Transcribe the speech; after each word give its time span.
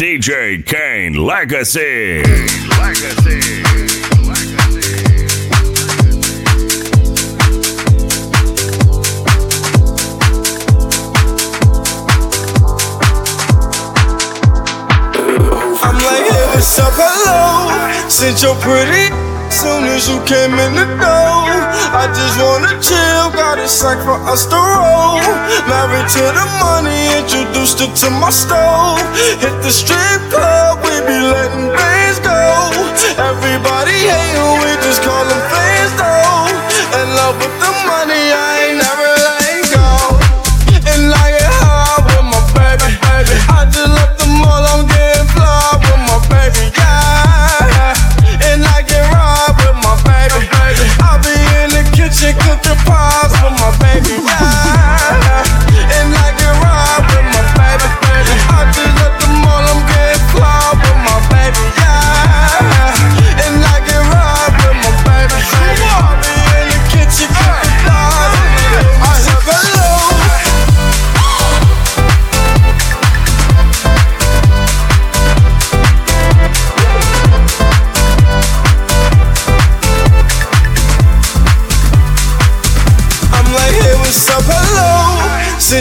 DJ 0.00 0.64
Kaine 0.64 1.14
Legacy. 1.14 2.22
I'm 15.82 15.96
like, 15.96 16.30
hey, 16.30 16.46
what's 16.46 16.78
up, 16.78 16.92
hello? 16.94 18.08
Since 18.08 18.44
you're 18.44 18.54
pretty, 18.62 19.10
soon 19.50 19.82
as 19.82 20.08
you 20.08 20.22
came 20.26 20.52
in 20.52 20.74
the 20.76 20.86
door, 21.02 21.67
I 21.98 22.06
just 22.14 22.38
wanna 22.38 22.78
chill, 22.78 23.26
got 23.34 23.58
a 23.58 23.66
sack 23.66 23.98
for 24.06 24.14
us 24.30 24.46
to 24.46 24.54
roll. 24.54 25.18
Married 25.66 26.06
to 26.14 26.22
the 26.30 26.46
money, 26.62 26.94
introduced 27.18 27.82
her 27.82 27.90
to 27.90 28.08
my 28.22 28.30
stove. 28.30 29.02
Hit 29.42 29.58
the 29.66 29.72
strip 29.74 30.22
club, 30.30 30.78
we 30.78 30.94
be 31.10 31.18
letting 31.18 31.74
things 31.74 32.18
go. 32.22 32.38
Everybody 33.18 33.98
hating, 34.14 34.62
we 34.62 34.70
just 34.86 35.02
call 35.02 35.26
them 35.26 35.42
fans 35.50 35.92
though. 35.98 36.46
In 37.02 37.06
love 37.18 37.34
with 37.42 37.56
the 37.58 37.72
money, 37.90 38.30
I 38.30 38.57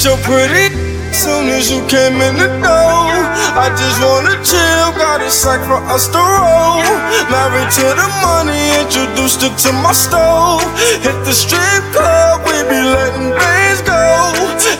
Since 0.00 0.16
you're 0.16 0.24
pretty, 0.24 0.72
soon 1.12 1.52
as 1.52 1.68
you 1.68 1.84
came 1.84 2.24
in 2.24 2.40
the 2.40 2.48
door, 2.64 3.12
I 3.52 3.68
just 3.76 4.00
wanna 4.00 4.32
chill, 4.40 4.96
got 4.96 5.20
a 5.20 5.28
sack 5.28 5.60
for 5.68 5.76
us 5.92 6.08
to 6.08 6.16
roll. 6.16 6.80
Married 7.28 7.68
to 7.68 7.84
the 7.84 8.08
money, 8.24 8.80
introduced 8.80 9.44
her 9.44 9.52
to 9.52 9.70
my 9.84 9.92
stove. 9.92 10.64
Hit 11.04 11.20
the 11.28 11.36
strip 11.36 11.84
club, 11.92 12.40
we 12.48 12.56
be 12.72 12.80
letting 12.80 13.28
things 13.36 13.84
go. 13.84 14.00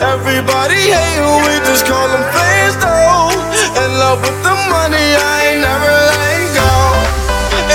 Everybody 0.01 0.89
hating, 0.89 1.37
we 1.45 1.53
just 1.69 1.85
call 1.85 2.09
them 2.09 2.25
fans 2.33 2.81
though. 2.81 3.29
In 3.77 3.89
love 4.01 4.25
with 4.25 4.41
the 4.41 4.57
money, 4.73 5.05
I 5.05 5.53
ain't 5.53 5.61
never 5.61 5.93
letting 6.17 6.49
go. 6.57 6.73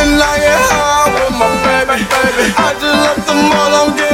And 0.03 0.19
I 0.19 0.35
high 0.67 1.15
with 1.15 1.39
my 1.39 1.47
baby, 1.63 2.03
baby. 2.11 2.47
I 2.59 2.75
just 2.75 2.99
left 3.07 3.23
the 3.23 3.39
mall, 3.39 3.71
I'm 3.87 4.06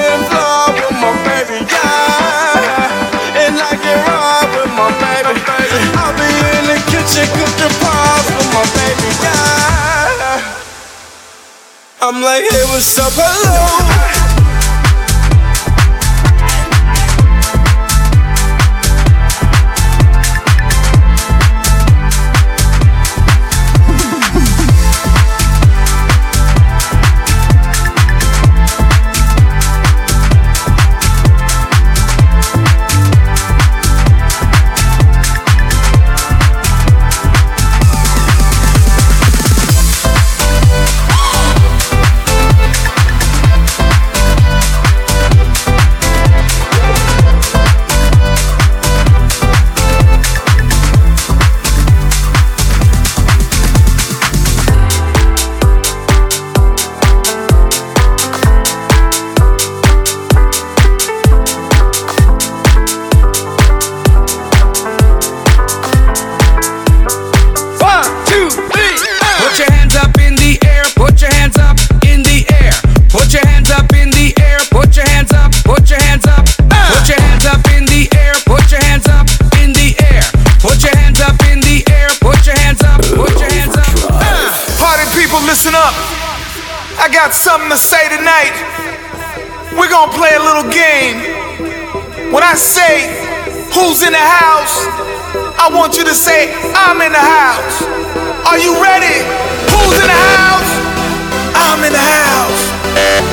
up, 13.03 13.42
got 87.23 87.33
something 87.33 87.71
to 87.71 87.79
say 87.79 88.03
tonight. 88.11 88.51
We're 89.79 89.87
gonna 89.87 90.11
play 90.11 90.35
a 90.35 90.43
little 90.43 90.67
game. 90.75 91.23
When 92.35 92.43
I 92.43 92.59
say 92.59 93.15
who's 93.71 94.03
in 94.03 94.11
the 94.11 94.27
house, 94.43 94.75
I 95.55 95.71
want 95.71 95.95
you 95.95 96.03
to 96.03 96.17
say 96.19 96.51
I'm 96.75 96.99
in 96.99 97.15
the 97.15 97.23
house. 97.23 97.87
Are 98.51 98.59
you 98.59 98.75
ready? 98.83 99.23
Who's 99.71 100.03
in 100.03 100.11
the 100.11 100.23
house? 100.35 100.71
I'm 101.55 101.79
in 101.87 101.95
the 101.95 102.03
house. 102.03 102.61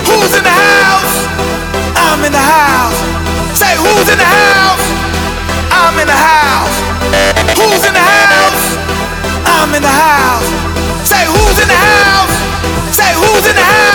Who's 0.06 0.38
in 0.38 0.46
the 0.46 0.54
house? 0.54 1.26
I'm 1.98 2.22
in 2.22 2.30
the 2.30 2.46
house. 2.46 2.94
Say 3.58 3.74
who's 3.74 4.06
in 4.06 4.22
the 4.22 4.30
house? 4.30 4.86
I'm 5.74 5.98
in 5.98 6.06
the 6.06 6.14
house. 6.14 6.78
Who's 7.58 7.82
in 7.90 7.98
the 7.98 8.06
house? 8.06 8.66
I'm 9.50 9.74
in 9.74 9.82
the 9.82 9.90
house. 9.90 10.46
Say 11.10 11.26
who's 11.26 11.58
in 11.58 11.66
the 11.66 11.74
house? 11.74 12.09
Who's 13.20 13.48
in 13.50 13.56
the 13.56 13.62
house? 13.62 13.89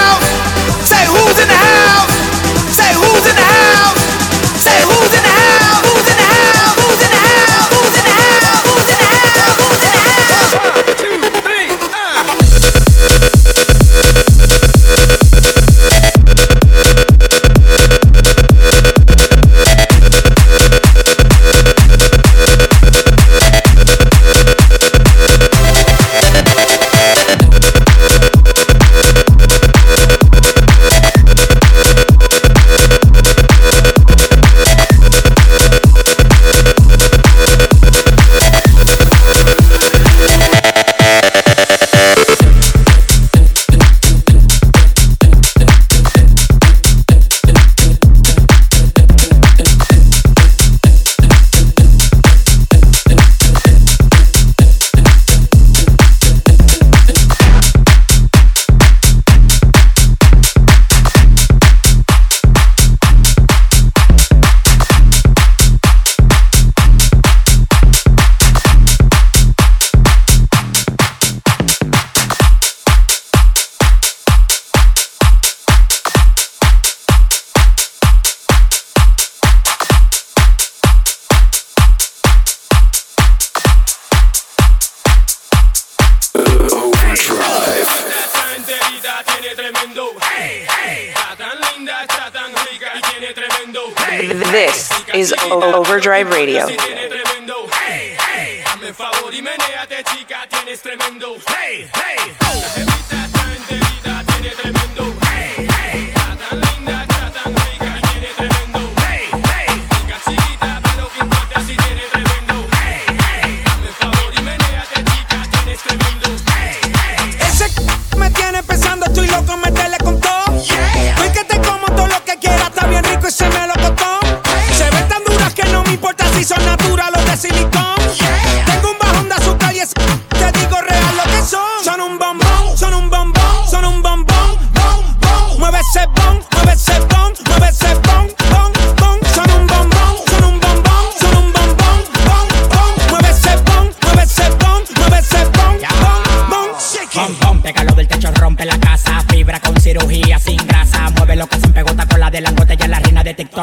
Is 95.15 95.33
Overdrive 95.51 96.28
Radio. 96.31 96.66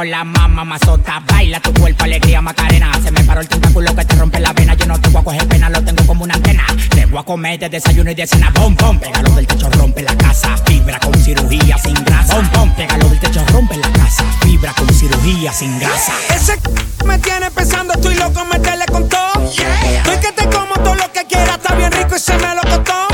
La 0.06 0.24
mamá 0.24 0.64
mazota. 0.64 1.22
Baila 1.28 1.60
tu 1.60 1.74
cuerpo, 1.74 2.04
alegría, 2.04 2.42
macarena. 2.42 2.92
Se 3.04 3.12
me 3.12 3.24
paró 3.24 3.42
el 3.42 3.48
tentáculo 3.48 3.96
que 3.96 4.06
te 4.06 4.16
rompe 4.16 4.40
la 4.40 4.54
vena. 4.54 4.74
Yo 4.76 4.86
no 4.86 5.00
te 5.00 5.10
voy 5.10 5.22
a 5.22 5.24
coger 5.24 5.48
pena, 5.48 5.70
lo 5.70 5.84
tengo 5.84 6.06
como 6.06 6.24
una 6.24 6.36
antena. 6.36 6.66
Te 6.90 7.06
voy 7.06 7.20
a 7.20 7.24
comer 7.24 7.60
de 7.60 7.70
desayuno 7.70 8.12
y 8.12 8.16
de 8.16 8.26
cena. 8.26 8.52
Bom, 8.52 8.76
bom, 8.76 9.00
pégalo 9.00 9.30
del 9.32 9.48
techo, 9.48 9.70
rompe 9.70 10.02
la 10.02 10.16
casa. 10.18 10.56
Fibra 10.66 11.00
con 11.00 11.14
cirugía 11.14 11.78
sin 11.78 11.94
grasa. 12.04 12.36
Bom, 12.36 12.50
bom, 12.54 12.76
pégalo 12.76 13.10
del 13.10 13.20
techo, 13.20 13.44
rompe 13.52 13.78
la 13.78 13.92
casa. 13.92 14.24
Fibra 14.42 14.74
con 14.74 14.90
cirugía 14.94 15.54
sin 15.54 15.80
grasa. 15.80 16.14
Ese 16.34 16.58
me 17.06 17.18
tiene 17.20 17.52
pensando, 17.52 17.94
estoy 17.94 18.16
loco, 18.16 18.46
meterle 18.46 18.86
con 18.86 19.08
todo. 19.08 19.50
Estoy 19.50 20.18
que 20.18 20.32
te 20.32 20.50
como 20.50 20.74
todo 20.76 20.96
lo 20.96 21.12
que 21.12 21.26
quieras, 21.26 21.58
está 21.58 21.76
bien 21.76 21.92
rico 21.92 22.16
y 22.16 22.20
se 22.20 22.38
me 22.38 22.56
lo 22.56 22.62
costó. 22.62 23.11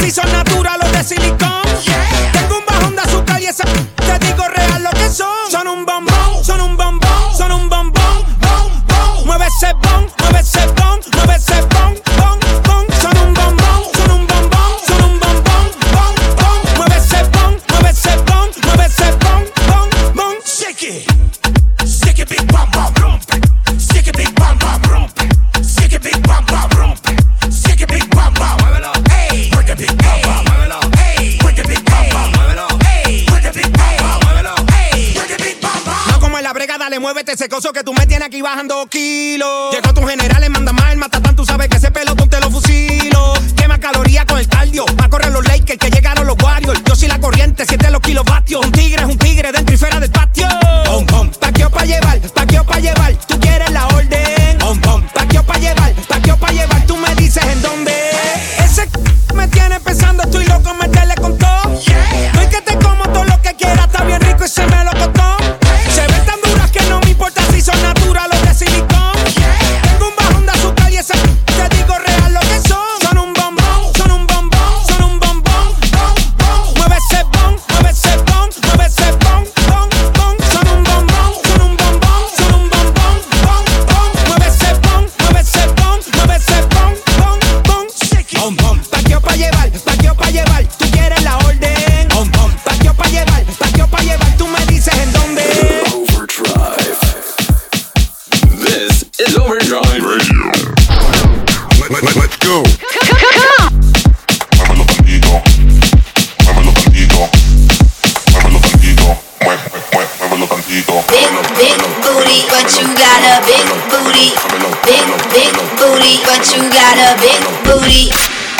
Si 0.00 0.10
son 0.10 0.30
naturales 0.32 0.88
o 0.88 0.92
de 0.96 1.04
silicón. 1.04 1.62
Tengo 2.32 2.58
un 2.58 2.66
bajón 2.66 2.96
de 2.96 3.02
azúcar 3.02 3.40
y 3.40 3.46
esa 3.46 3.64
te 3.64 4.26
digo 4.26 4.48
real 4.48 4.82
lo 4.82 4.90
que 4.90 5.08
son. 5.08 5.50
Son 5.50 5.68
un 5.68 5.84
bombón, 5.84 6.19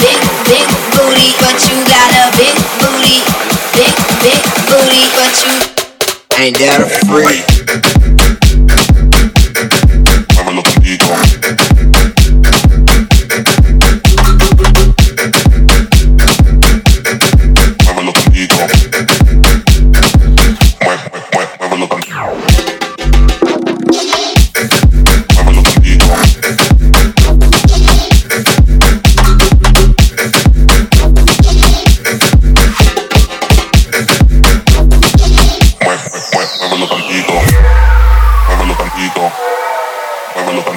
Big, 0.00 0.16
big 0.48 0.66
booty, 0.96 1.28
but 1.44 1.60
you 1.68 1.76
got 1.84 2.08
a 2.16 2.32
big 2.36 2.56
booty. 2.80 3.20
Big, 3.76 3.94
big 4.24 4.40
booty, 4.66 5.04
but 5.12 5.34
you 5.44 5.52
Ain't 6.40 6.56
that 6.58 6.80
a 6.80 6.88
freak? 7.06 7.59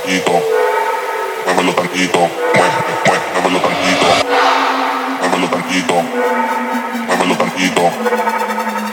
Tantito. 0.03 0.35
Muévelo 1.45 1.73
tantito. 1.73 2.19
Mueve, 2.19 2.79
mueve, 3.05 3.23
muévelo 3.33 3.59
tantito. 3.59 4.07
Muévelo 5.19 5.47
tantito. 5.47 5.95
Muévelo 7.07 7.35
tantito. 7.37 7.83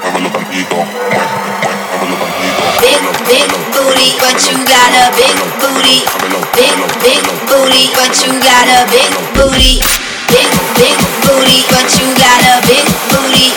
Muévelo 0.03 0.31
tantito. 0.31 0.77
Mueve, 0.77 0.87
mueve, 1.11 1.85
muévelo 1.99 2.17
tantito. 2.23 2.63
big, 2.81 3.03
big 3.27 3.51
booty, 3.75 4.09
but 4.21 4.39
you 4.47 4.57
got 4.65 4.93
a 4.95 5.11
big 5.19 5.35
booty. 5.59 5.99
Big, 6.55 6.79
big 7.03 7.23
booty, 7.51 7.85
but 7.95 8.15
you 8.23 8.33
got 8.39 8.69
a 8.71 8.87
big 8.91 9.11
booty. 9.35 9.83
Big, 10.31 10.51
big 10.79 10.99
booty, 11.27 11.59
but 11.71 11.91
you 11.99 12.07
got 12.15 12.39
a 12.39 12.63
big 12.67 12.87
booty. 13.11 13.51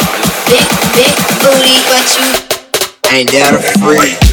Big, 0.49 0.67
big 0.97 1.13
booty, 1.41 1.77
but 1.85 2.07
you 2.17 2.25
Ain't 3.13 3.29
that 3.29 3.53
a 3.53 3.61
freak? 3.77 4.23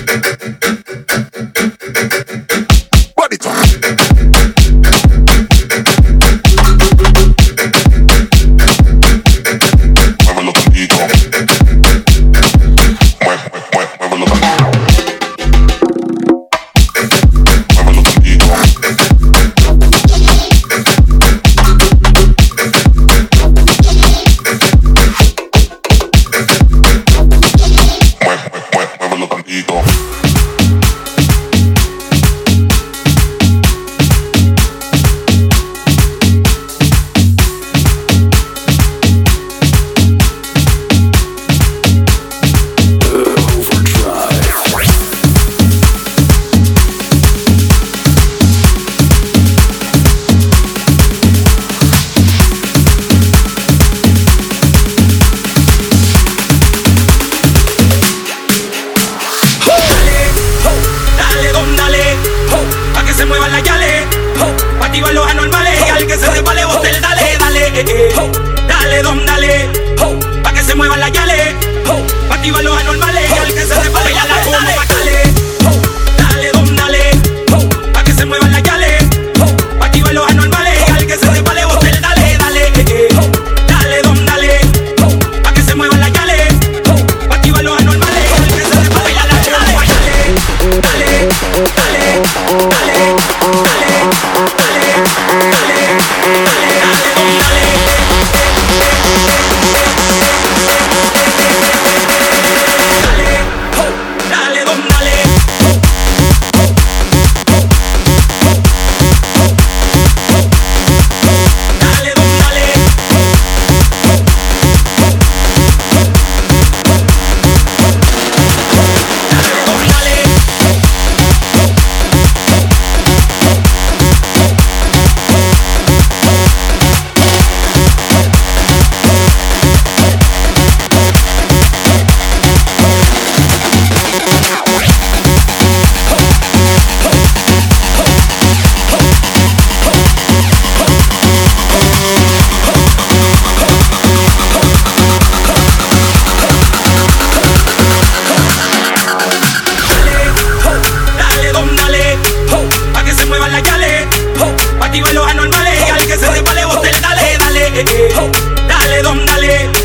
redondales 159.00 159.79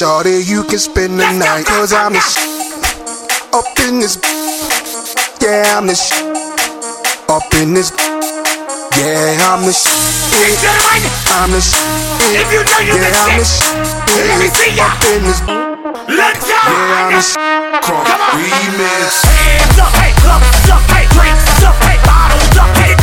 Shorty, 0.00 0.40
you 0.48 0.64
can 0.64 0.78
spend 0.78 1.20
the 1.20 1.28
night. 1.36 1.66
Cause 1.66 1.92
I'm 1.92 2.14
the 2.14 2.20
sh- 2.24 2.40
up 3.52 3.68
in 3.84 4.00
this. 4.00 4.16
Yeah, 5.44 5.76
I'm 5.76 5.84
the 5.84 5.92
sh- 5.92 6.24
up 7.28 7.44
in 7.60 7.74
this. 7.74 7.92
Yeah, 8.96 9.36
I'm 9.52 9.60
the 9.60 9.76
sh- 9.76 9.92
Ladies 10.32 10.56
and 10.56 10.72
gentlemen, 10.72 11.04
I'm 11.36 11.50
the 11.52 11.60
sh- 11.60 11.76
If 12.32 12.48
you 12.48 12.64
don't 12.64 12.80
yeah, 12.88 13.12
I'm 13.12 13.36
the 13.36 13.44
sh- 13.44 13.60
Let 14.16 14.40
me 14.40 14.48
see 14.48 14.72
ya. 14.72 14.88
Up 14.88 15.04
in 15.04 15.20
this. 15.20 15.40
Let's 16.16 16.48
go. 16.48 16.56
Yeah, 16.64 17.04
I'm 17.04 17.12
the 17.12 17.20
sh- 17.20 17.36
Come 17.84 18.00
on. 18.00 18.40
Remix. 18.40 19.20
Hands 19.28 19.78
up, 19.84 19.92
hey, 20.00 20.16
clubs 20.24 20.48
up, 20.72 20.80
hey, 20.96 21.04
drinks 21.12 21.60
up, 21.60 21.76
hey, 21.84 22.00
bottles 22.08 22.56
up, 22.56 22.72
hey. 22.80 22.99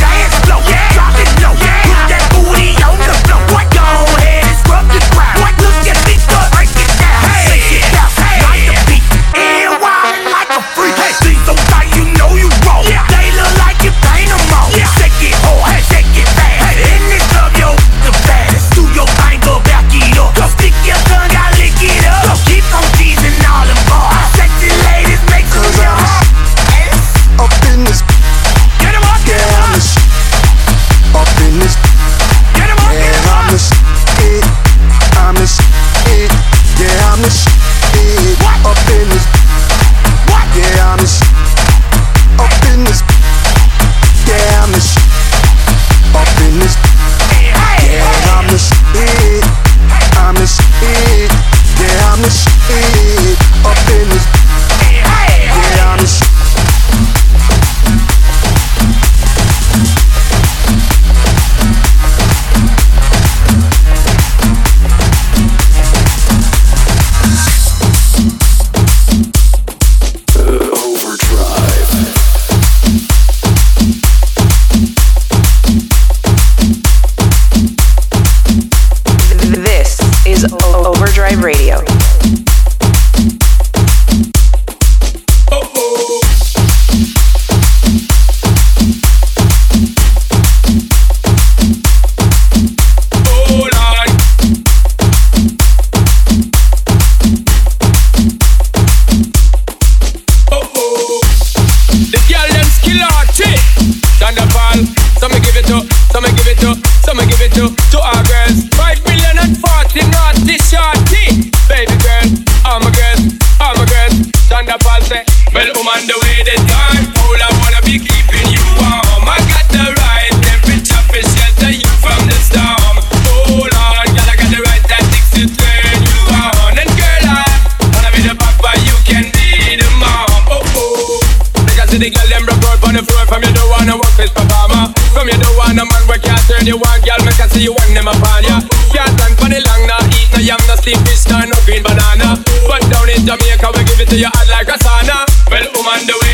you 136.68 136.76
want, 136.76 137.00
girl, 137.00 137.16
make 137.24 137.40
I 137.40 137.48
see 137.48 137.64
you 137.64 137.72
want 137.72 137.88
them 137.96 138.06
upon 138.06 138.44
ya. 138.44 138.60
Can't 138.92 139.08
stand 139.16 139.34
for 139.40 139.48
the 139.48 139.56
long, 139.64 139.88
nah, 139.88 140.04
eat 140.12 140.28
no 140.36 140.38
yam, 140.44 140.60
no 140.68 140.76
steam 140.76 141.00
fish, 141.08 141.24
nah, 141.32 141.48
no 141.48 141.56
green 141.64 141.82
banana. 141.82 142.36
But 142.68 142.84
down 142.92 143.08
in 143.08 143.24
Jamaica, 143.24 143.72
we 143.72 143.84
give 143.88 144.00
it 144.04 144.08
to 144.12 144.16
you 144.20 144.28
hot 144.28 144.48
like 144.52 144.68
a 144.68 144.76
sauna. 144.76 145.24
Well, 145.48 145.64
woman, 145.72 146.04
do 146.04 146.12
it. 146.12 146.27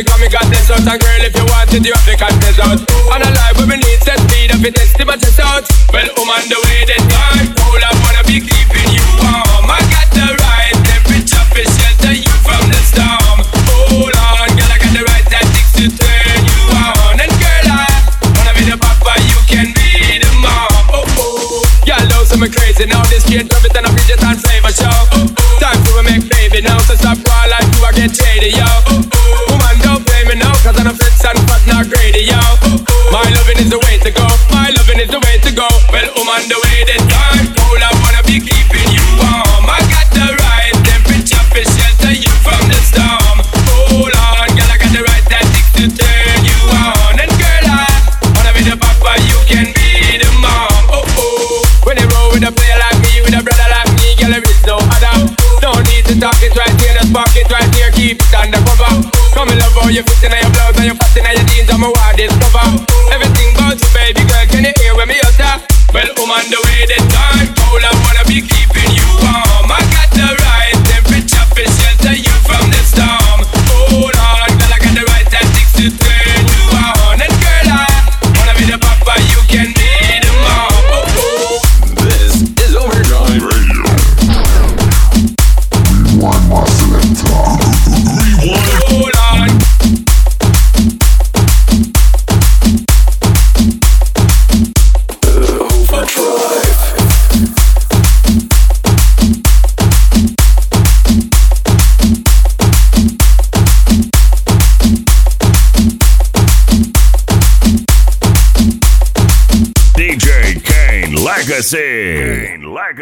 Because 0.00 0.18
me 0.18 0.28
got 0.30 0.48
this 0.48 0.70
out 0.70 0.80
And 0.80 0.96
girl 0.96 1.20
if 1.20 1.36
you 1.36 1.44
want 1.44 1.68
it 1.76 1.84
you 1.84 1.92
have 1.92 2.06
to 2.08 2.16
cut 2.16 2.32
this 2.40 2.56
out 2.56 2.80
And 2.80 3.20
a 3.20 3.30
life 3.36 3.56
where 3.58 3.68
we 3.68 3.76
need 3.76 4.00
set 4.00 4.16
speed 4.16 4.48
If 4.48 4.64
it 4.64 4.80
is 4.80 4.92
to 4.96 5.04
my 5.04 5.16
chest 5.20 5.40
out 5.40 5.68
Well 5.92 6.08
woman 6.16 6.40
um, 6.40 6.48
do 6.48 6.59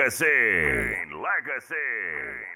Legacy. 0.09 0.25
Kaine 0.25 1.13
Legacy. 1.21 1.75